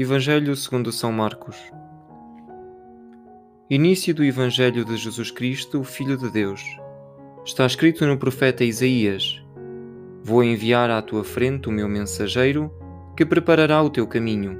Evangelho 0.00 0.54
segundo 0.54 0.92
São 0.92 1.10
Marcos. 1.10 1.56
Início 3.68 4.14
do 4.14 4.22
Evangelho 4.22 4.84
de 4.84 4.96
Jesus 4.96 5.32
Cristo, 5.32 5.82
Filho 5.82 6.16
de 6.16 6.30
Deus. 6.30 6.62
Está 7.44 7.66
escrito 7.66 8.06
no 8.06 8.16
profeta 8.16 8.62
Isaías: 8.62 9.44
Vou 10.22 10.44
enviar 10.44 10.88
à 10.88 11.02
tua 11.02 11.24
frente 11.24 11.68
o 11.68 11.72
meu 11.72 11.88
mensageiro, 11.88 12.72
que 13.16 13.26
preparará 13.26 13.82
o 13.82 13.90
teu 13.90 14.06
caminho. 14.06 14.56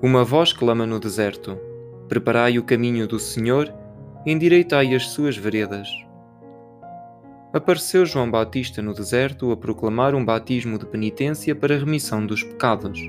Uma 0.00 0.22
voz 0.22 0.52
clama 0.52 0.86
no 0.86 1.00
deserto: 1.00 1.58
Preparai 2.08 2.56
o 2.56 2.62
caminho 2.62 3.04
do 3.04 3.18
Senhor, 3.18 3.74
endireitai 4.24 4.94
as 4.94 5.08
suas 5.08 5.36
veredas. 5.36 5.88
Apareceu 7.52 8.06
João 8.06 8.30
Batista 8.30 8.80
no 8.80 8.94
deserto 8.94 9.50
a 9.50 9.56
proclamar 9.56 10.14
um 10.14 10.24
batismo 10.24 10.78
de 10.78 10.86
penitência 10.86 11.52
para 11.52 11.74
a 11.74 11.78
remissão 11.78 12.24
dos 12.24 12.44
pecados 12.44 13.00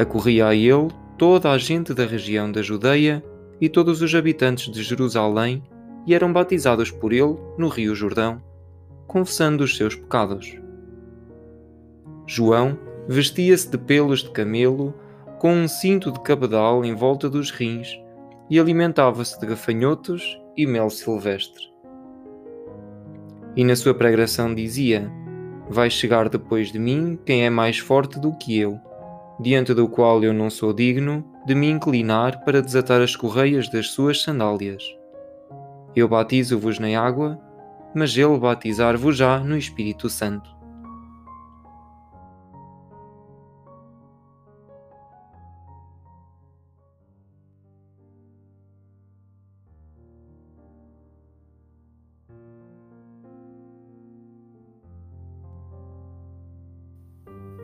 Acorria 0.00 0.46
a 0.46 0.54
ele 0.54 0.88
toda 1.18 1.50
a 1.50 1.58
gente 1.58 1.92
da 1.92 2.06
região 2.06 2.50
da 2.50 2.62
Judeia 2.62 3.22
e 3.60 3.68
todos 3.68 4.00
os 4.00 4.14
habitantes 4.14 4.72
de 4.72 4.82
Jerusalém 4.82 5.62
e 6.06 6.14
eram 6.14 6.32
batizados 6.32 6.90
por 6.90 7.12
ele 7.12 7.36
no 7.58 7.68
Rio 7.68 7.94
Jordão, 7.94 8.42
confessando 9.06 9.62
os 9.62 9.76
seus 9.76 9.94
pecados. 9.94 10.58
João 12.26 12.78
vestia-se 13.06 13.70
de 13.70 13.76
pelos 13.76 14.20
de 14.20 14.30
camelo, 14.30 14.94
com 15.38 15.52
um 15.52 15.68
cinto 15.68 16.10
de 16.10 16.20
cabedal 16.20 16.82
em 16.82 16.94
volta 16.94 17.28
dos 17.28 17.50
rins 17.50 17.90
e 18.48 18.58
alimentava-se 18.58 19.38
de 19.38 19.48
gafanhotos 19.48 20.40
e 20.56 20.66
mel 20.66 20.88
silvestre. 20.88 21.64
E 23.54 23.62
na 23.64 23.76
sua 23.76 23.92
pregação 23.92 24.54
dizia: 24.54 25.12
Vai 25.68 25.90
chegar 25.90 26.30
depois 26.30 26.72
de 26.72 26.78
mim 26.78 27.18
quem 27.26 27.44
é 27.44 27.50
mais 27.50 27.78
forte 27.78 28.18
do 28.18 28.32
que 28.38 28.58
eu 28.58 28.80
diante 29.40 29.72
do 29.72 29.88
qual 29.88 30.22
eu 30.22 30.34
não 30.34 30.50
sou 30.50 30.72
digno 30.72 31.24
de 31.46 31.54
me 31.54 31.70
inclinar 31.70 32.44
para 32.44 32.60
desatar 32.60 33.00
as 33.00 33.16
correias 33.16 33.70
das 33.70 33.88
suas 33.88 34.22
sandálias. 34.22 34.84
Eu 35.96 36.06
batizo-vos 36.06 36.78
na 36.78 37.00
água, 37.00 37.40
mas 37.94 38.16
ele 38.16 38.36
batizar-vos-á 38.38 39.40
no 39.40 39.56
Espírito 39.56 40.08
Santo. 40.10 40.48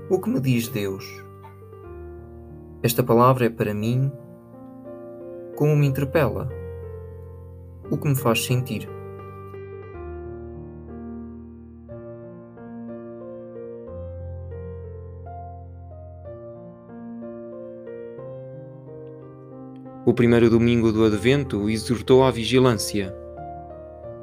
O 0.09 0.21
que 0.21 0.31
me 0.31 0.41
diz 0.41 0.69
Deus? 0.69 1.26
Esta 2.83 3.03
palavra 3.03 3.47
é 3.47 3.51
para 3.51 3.73
mim 3.73 4.13
como 5.57 5.75
me 5.75 5.87
interpela, 5.87 6.49
o 7.91 7.97
que 7.97 8.07
me 8.07 8.15
faz 8.15 8.45
sentir. 8.45 8.89
O 20.05 20.15
primeiro 20.15 20.49
domingo 20.51 20.93
do 20.93 21.05
Advento 21.05 21.69
exortou 21.69 22.23
à 22.23 22.31
vigilância. 22.31 23.13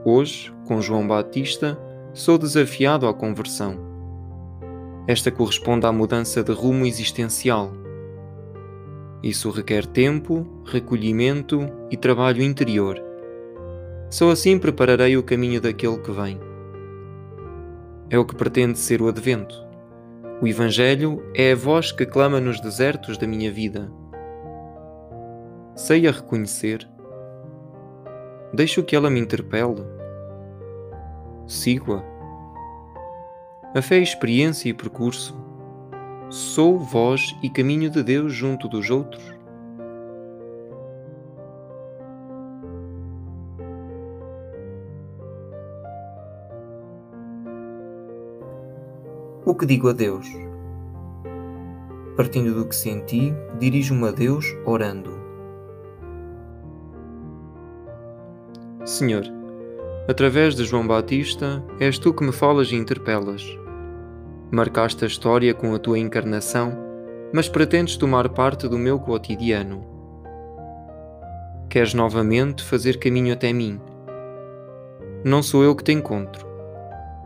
Hoje, 0.06 0.54
com 0.66 0.80
João 0.80 1.06
Batista, 1.08 1.78
sou 2.14 2.38
desafiado 2.38 3.08
à 3.08 3.14
conversão. 3.14 3.78
Esta 5.08 5.32
corresponde 5.32 5.86
à 5.86 5.92
mudança 5.92 6.42
de 6.44 6.54
rumo 6.54 6.86
existencial 6.86 7.83
isso 9.24 9.50
requer 9.50 9.86
tempo, 9.86 10.46
recolhimento 10.66 11.62
e 11.90 11.96
trabalho 11.96 12.44
interior. 12.44 13.02
Só 14.10 14.30
assim 14.30 14.60
prepararei 14.60 15.16
o 15.16 15.24
caminho 15.24 15.62
daquele 15.62 15.98
que 16.00 16.12
vem. 16.12 16.38
É 18.10 18.20
o 18.20 18.26
que 18.26 18.36
pretende 18.36 18.78
ser 18.78 19.02
o 19.02 19.08
Advento. 19.08 19.56
O 20.42 20.48
Evangelho 20.48 21.24
é 21.34 21.54
a 21.54 21.56
voz 21.56 21.94
que 21.94 22.06
clama 22.06 22.42
nos 22.42 22.60
desertos 22.60 23.18
da 23.18 23.26
minha 23.26 23.50
vida. 23.50 23.90
Sei 25.74 26.06
a 26.06 26.12
reconhecer. 26.12 26.86
Deixo 28.54 28.84
que 28.84 28.94
ela 28.94 29.10
me 29.10 29.22
interpele. 29.22 29.86
Sigo-a. 31.48 32.04
A 33.74 33.82
fé 33.82 34.00
é 34.00 34.02
experiência 34.04 34.68
e 34.68 34.74
percurso 34.74 35.43
Sou 36.34 36.80
voz 36.80 37.38
e 37.44 37.48
caminho 37.48 37.92
de 37.92 38.02
Deus 38.02 38.34
junto 38.34 38.68
dos 38.68 38.90
outros? 38.90 39.24
O 49.46 49.54
que 49.54 49.68
digo 49.68 49.90
a 49.90 49.94
Deus? 49.94 50.28
Partindo 52.18 52.56
do 52.56 52.68
que 52.68 52.76
senti, 52.76 53.32
dirijo-me 53.60 54.08
a 54.08 54.12
Deus 54.12 54.44
orando. 54.66 55.12
Senhor, 58.84 59.26
através 60.10 60.56
de 60.56 60.66
João 60.66 60.88
Batista, 60.88 61.64
és 61.80 62.00
tu 62.00 62.12
que 62.12 62.26
me 62.26 62.32
falas 62.32 62.72
e 62.72 62.76
interpelas 62.76 63.44
Marcaste 64.54 65.04
a 65.04 65.08
história 65.08 65.52
com 65.52 65.74
a 65.74 65.80
tua 65.80 65.98
encarnação, 65.98 66.78
mas 67.34 67.50
pretendes 67.50 67.98
tomar 67.98 68.30
parte 68.30 68.68
do 68.68 68.78
meu 68.78 69.00
cotidiano. 69.00 69.84
Queres 71.68 71.96
novamente 71.96 72.64
fazer 72.64 73.00
caminho 73.00 73.34
até 73.34 73.52
mim. 73.52 73.82
Não 75.26 75.42
sou 75.42 75.64
eu 75.64 75.76
que 75.76 75.84
te 75.84 75.92
encontro, 75.92 76.46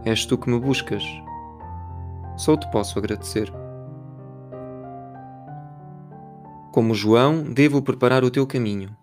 és 0.06 0.26
tu 0.26 0.38
que 0.38 0.50
me 0.50 0.58
buscas. 0.58 1.04
Só 2.38 2.56
te 2.56 2.66
posso 2.72 2.98
agradecer. 2.98 3.52
Como 6.72 6.96
João, 6.96 7.44
devo 7.44 7.82
preparar 7.82 8.24
o 8.24 8.32
teu 8.32 8.48
caminho. 8.48 8.96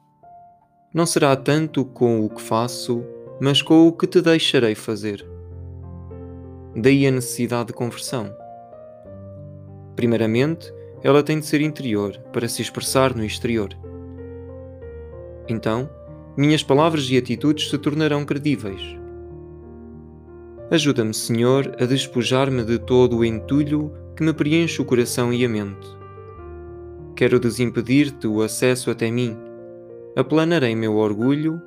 Não 0.94 1.04
será 1.04 1.36
tanto 1.36 1.84
com 1.84 2.24
o 2.24 2.30
que 2.30 2.40
faço, 2.40 3.04
mas 3.38 3.60
com 3.60 3.86
o 3.86 3.92
que 3.92 4.06
te 4.06 4.22
deixarei 4.22 4.74
fazer. 4.74 5.33
Daí 6.76 7.06
a 7.06 7.10
necessidade 7.10 7.68
de 7.68 7.72
conversão. 7.72 8.34
Primeiramente, 9.94 10.72
ela 11.02 11.22
tem 11.22 11.38
de 11.38 11.46
ser 11.46 11.60
interior 11.60 12.18
para 12.32 12.48
se 12.48 12.62
expressar 12.62 13.14
no 13.14 13.24
exterior. 13.24 13.68
Então, 15.48 15.88
minhas 16.36 16.62
palavras 16.62 17.08
e 17.10 17.16
atitudes 17.16 17.70
se 17.70 17.78
tornarão 17.78 18.24
credíveis. 18.24 18.80
Ajuda-me, 20.70 21.14
Senhor, 21.14 21.76
a 21.78 21.84
despojar-me 21.84 22.64
de 22.64 22.78
todo 22.78 23.18
o 23.18 23.24
entulho 23.24 23.92
que 24.16 24.22
me 24.22 24.32
preenche 24.32 24.80
o 24.80 24.84
coração 24.84 25.32
e 25.32 25.44
a 25.44 25.48
mente. 25.48 25.86
Quero 27.14 27.38
desimpedir-te 27.38 28.26
o 28.26 28.42
acesso 28.42 28.90
até 28.90 29.10
mim. 29.10 29.36
Aplanarei 30.16 30.74
meu 30.74 30.96
orgulho, 30.96 31.60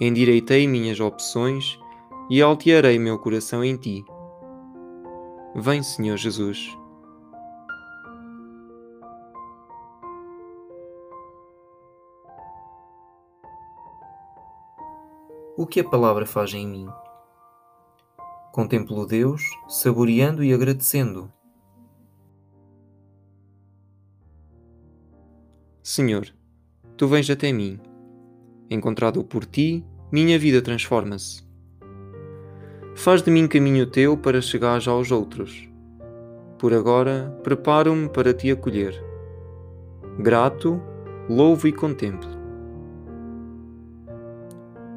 endireitei 0.00 0.66
minhas 0.66 0.98
opções 0.98 1.78
e 2.30 2.42
altearei 2.42 2.98
meu 2.98 3.18
coração 3.18 3.62
em 3.62 3.76
ti. 3.76 4.04
Vem, 5.60 5.82
Senhor 5.82 6.16
Jesus. 6.16 6.68
O 15.56 15.66
que 15.66 15.80
a 15.80 15.84
palavra 15.84 16.24
faz 16.24 16.54
em 16.54 16.64
mim? 16.64 16.86
Contemplo 18.52 19.04
Deus, 19.04 19.42
saboreando 19.68 20.44
e 20.44 20.54
agradecendo. 20.54 21.32
Senhor, 25.82 26.32
tu 26.96 27.08
vens 27.08 27.28
até 27.28 27.52
mim. 27.52 27.80
Encontrado 28.70 29.24
por 29.24 29.44
ti, 29.44 29.84
minha 30.12 30.38
vida 30.38 30.62
transforma-se. 30.62 31.47
Faz 32.98 33.22
de 33.22 33.30
mim 33.30 33.46
caminho 33.46 33.86
teu 33.86 34.16
para 34.16 34.40
chegares 34.40 34.88
aos 34.88 35.12
outros. 35.12 35.68
Por 36.58 36.74
agora, 36.74 37.32
preparo-me 37.44 38.08
para 38.08 38.34
te 38.34 38.50
acolher. 38.50 38.92
Grato, 40.18 40.82
louvo 41.28 41.68
e 41.68 41.72
contemplo. 41.72 42.28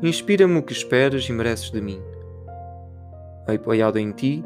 Inspira-me 0.02 0.58
o 0.58 0.64
que 0.64 0.74
esperas 0.74 1.30
e 1.30 1.32
mereces 1.32 1.70
de 1.70 1.80
mim. 1.80 2.02
Apoiado 3.48 4.00
em 4.00 4.12
ti, 4.12 4.44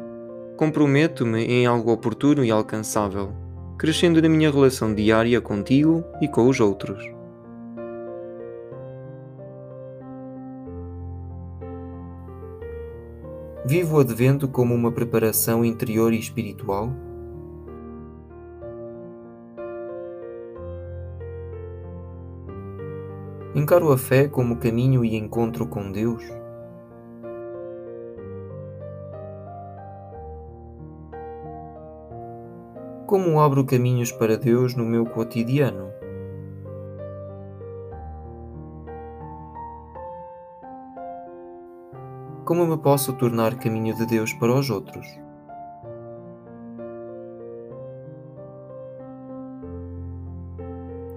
comprometo-me 0.58 1.42
em 1.46 1.64
algo 1.64 1.92
oportuno 1.92 2.44
e 2.44 2.50
alcançável, 2.50 3.32
crescendo 3.78 4.20
na 4.20 4.28
minha 4.28 4.50
relação 4.50 4.94
diária 4.94 5.40
contigo 5.40 6.04
e 6.20 6.28
com 6.28 6.46
os 6.46 6.60
outros. 6.60 7.15
Vivo 13.68 13.96
o 13.96 13.98
Advento 13.98 14.46
como 14.46 14.72
uma 14.72 14.92
preparação 14.92 15.64
interior 15.64 16.12
e 16.12 16.18
espiritual? 16.20 16.88
Encaro 23.56 23.90
a 23.90 23.98
fé 23.98 24.28
como 24.28 24.58
caminho 24.58 25.04
e 25.04 25.16
encontro 25.16 25.66
com 25.66 25.90
Deus? 25.90 26.22
Como 33.04 33.40
abro 33.40 33.64
caminhos 33.64 34.12
para 34.12 34.36
Deus 34.36 34.76
no 34.76 34.84
meu 34.84 35.04
cotidiano? 35.04 35.95
Como 42.46 42.64
me 42.64 42.78
posso 42.78 43.12
tornar 43.14 43.58
caminho 43.58 43.92
de 43.92 44.06
Deus 44.06 44.32
para 44.34 44.54
os 44.54 44.70
outros? 44.70 45.04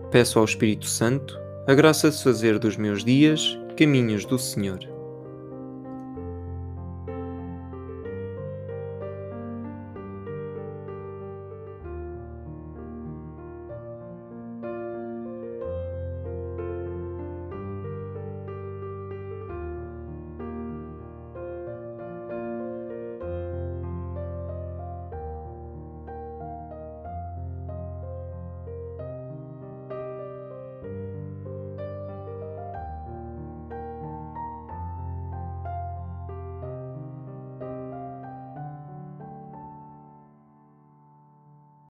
Peço 0.10 0.40
ao 0.40 0.46
Espírito 0.46 0.88
Santo 0.88 1.40
a 1.68 1.76
graça 1.76 2.10
de 2.10 2.24
fazer 2.24 2.58
dos 2.58 2.78
meus 2.78 3.06
dias 3.06 3.60
caminhos 3.78 4.26
do 4.26 4.40
Senhor. 4.40 4.80